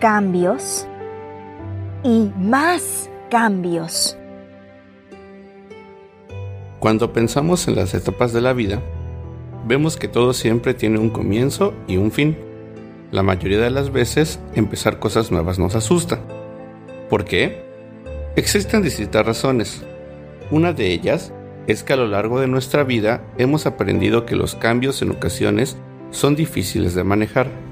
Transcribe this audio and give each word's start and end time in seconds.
cambios 0.00 0.86
y 2.02 2.30
más 2.38 3.10
cambios. 3.30 4.16
Cuando 6.78 7.12
pensamos 7.12 7.68
en 7.68 7.76
las 7.76 7.92
etapas 7.92 8.32
de 8.32 8.40
la 8.40 8.54
vida, 8.54 8.80
vemos 9.66 9.98
que 9.98 10.08
todo 10.08 10.32
siempre 10.32 10.72
tiene 10.72 10.98
un 10.98 11.10
comienzo 11.10 11.74
y 11.86 11.98
un 11.98 12.10
fin. 12.10 12.38
La 13.10 13.22
mayoría 13.22 13.60
de 13.60 13.70
las 13.70 13.92
veces 13.92 14.40
empezar 14.54 14.98
cosas 14.98 15.30
nuevas 15.30 15.58
nos 15.58 15.74
asusta. 15.76 16.20
¿Por 17.10 17.26
qué? 17.26 17.62
Existen 18.36 18.82
distintas 18.82 19.26
razones. 19.26 19.84
Una 20.50 20.72
de 20.72 20.92
ellas 20.92 21.34
es 21.66 21.82
que 21.82 21.92
a 21.92 21.96
lo 21.96 22.08
largo 22.08 22.40
de 22.40 22.48
nuestra 22.48 22.84
vida 22.84 23.22
hemos 23.36 23.66
aprendido 23.66 24.24
que 24.24 24.34
los 24.34 24.54
cambios 24.54 25.02
en 25.02 25.10
ocasiones 25.10 25.76
son 26.10 26.36
difíciles 26.36 26.94
de 26.94 27.04
manejar. 27.04 27.69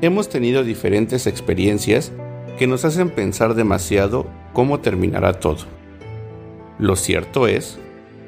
Hemos 0.00 0.28
tenido 0.28 0.62
diferentes 0.62 1.26
experiencias 1.26 2.12
que 2.56 2.68
nos 2.68 2.84
hacen 2.84 3.10
pensar 3.10 3.54
demasiado 3.54 4.26
cómo 4.52 4.78
terminará 4.78 5.40
todo. 5.40 5.64
Lo 6.78 6.94
cierto 6.94 7.48
es 7.48 7.80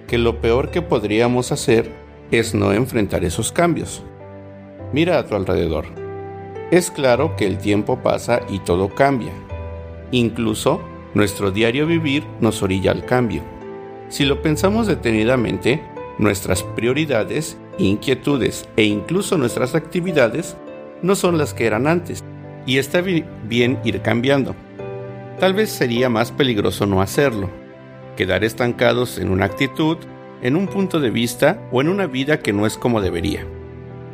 que 0.09 0.19
lo 0.19 0.41
peor 0.41 0.73
que 0.73 0.83
podríamos 0.83 1.53
hacer 1.53 1.93
es 2.33 2.55
no 2.55 2.73
enfrentar 2.73 3.25
esos 3.25 3.53
cambios. 3.53 4.03
Mira 4.93 5.21
a 5.21 5.27
tu 5.27 5.37
alrededor. 5.37 5.85
Es 6.73 6.91
claro 6.91 7.37
que 7.37 7.47
el 7.47 7.59
tiempo 7.59 8.01
pasa 8.01 8.41
y 8.49 8.59
todo 8.59 8.89
cambia. 8.89 9.33
Incluso 10.11 10.81
nuestro 11.15 11.53
diario 11.53 11.87
vivir 11.87 12.25
nos 12.41 12.65
orilla 12.65 12.91
al 12.91 13.05
cambio. 13.05 13.43
Si 14.09 14.25
lo 14.25 14.43
pensamos 14.43 14.89
detenidamente, 14.89 15.81
nuestras 16.19 16.65
prioridades, 16.65 17.57
inquietudes 17.79 18.69
e 18.77 18.83
incluso 18.83 19.39
nuestras 19.39 19.77
actividades 19.77 20.57
no 21.03 21.15
son 21.15 21.39
las 21.39 21.55
que 21.55 21.67
eran 21.67 21.87
antes, 21.87 22.25
y 22.67 22.79
está 22.79 23.01
bien 23.01 23.79
ir 23.85 24.03
cambiando. 24.03 24.55
Tal 25.39 25.55
vez 25.55 25.71
sería 25.71 26.09
más 26.09 26.33
peligroso 26.33 26.87
no 26.87 27.01
hacerlo, 27.01 27.51
quedar 28.17 28.45
estancados 28.45 29.19
en 29.19 29.31
una 29.31 29.47
actitud, 29.47 29.97
en 30.43 30.57
un 30.57 30.67
punto 30.67 31.01
de 31.01 31.11
vista 31.11 31.61
o 31.73 31.81
en 31.81 31.89
una 31.89 32.07
vida 32.07 32.41
que 32.41 32.53
no 32.53 32.67
es 32.67 32.77
como 32.77 33.01
debería. 33.01 33.47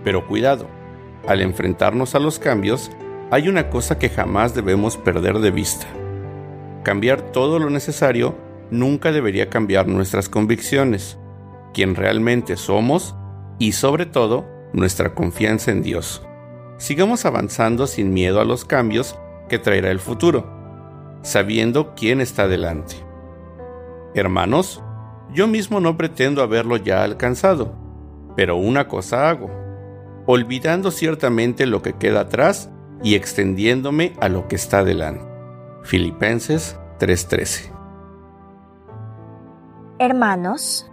Pero 0.04 0.26
cuidado, 0.26 0.68
al 1.26 1.40
enfrentarnos 1.40 2.14
a 2.14 2.20
los 2.20 2.38
cambios, 2.38 2.90
hay 3.30 3.48
una 3.48 3.70
cosa 3.70 3.98
que 3.98 4.08
jamás 4.08 4.54
debemos 4.54 4.96
perder 4.96 5.40
de 5.40 5.50
vista. 5.50 5.86
Cambiar 6.84 7.20
todo 7.32 7.58
lo 7.58 7.70
necesario 7.70 8.36
nunca 8.70 9.10
debería 9.10 9.50
cambiar 9.50 9.88
nuestras 9.88 10.28
convicciones, 10.28 11.18
quien 11.74 11.96
realmente 11.96 12.56
somos 12.56 13.16
y 13.58 13.72
sobre 13.72 14.06
todo 14.06 14.46
nuestra 14.72 15.14
confianza 15.14 15.72
en 15.72 15.82
Dios. 15.82 16.22
Sigamos 16.78 17.24
avanzando 17.24 17.86
sin 17.86 18.12
miedo 18.12 18.40
a 18.40 18.44
los 18.44 18.64
cambios 18.64 19.18
que 19.48 19.58
traerá 19.58 19.90
el 19.90 19.98
futuro, 19.98 20.46
sabiendo 21.22 21.94
quién 21.94 22.20
está 22.20 22.48
delante. 22.48 22.96
Hermanos, 24.14 24.82
yo 25.32 25.46
mismo 25.46 25.80
no 25.80 25.96
pretendo 25.96 26.42
haberlo 26.42 26.76
ya 26.76 27.02
alcanzado, 27.02 27.72
pero 28.36 28.56
una 28.56 28.88
cosa 28.88 29.30
hago, 29.30 29.50
olvidando 30.26 30.90
ciertamente 30.90 31.64
lo 31.64 31.80
que 31.80 31.94
queda 31.94 32.20
atrás 32.20 32.70
y 33.02 33.14
extendiéndome 33.14 34.12
a 34.20 34.28
lo 34.28 34.46
que 34.46 34.56
está 34.56 34.84
delante. 34.84 35.24
Filipenses 35.82 36.78
3:13 36.98 37.72
Hermanos, 39.98 40.90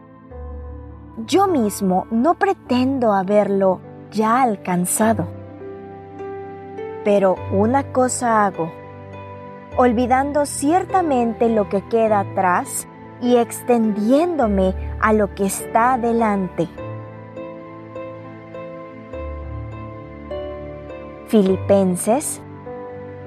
yo 1.25 1.47
mismo 1.47 2.07
no 2.09 2.35
pretendo 2.35 3.11
haberlo 3.11 3.81
ya 4.11 4.41
alcanzado 4.41 5.42
pero 7.03 7.35
una 7.51 7.91
cosa 7.91 8.45
hago, 8.45 8.71
olvidando 9.77 10.45
ciertamente 10.45 11.49
lo 11.49 11.69
que 11.69 11.81
queda 11.87 12.21
atrás 12.21 12.87
y 13.21 13.37
extendiéndome 13.37 14.73
a 14.99 15.13
lo 15.13 15.33
que 15.33 15.45
está 15.45 15.97
delante. 15.97 16.67
Filipenses 21.27 22.41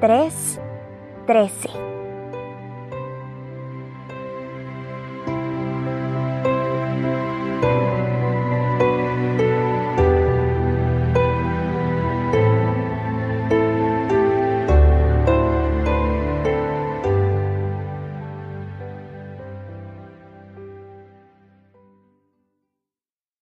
3:13 0.00 1.96